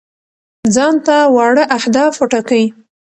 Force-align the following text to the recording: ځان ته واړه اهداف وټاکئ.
ځان 0.73 0.95
ته 1.05 1.15
واړه 1.35 1.63
اهداف 1.77 2.13
وټاکئ. 2.17 2.63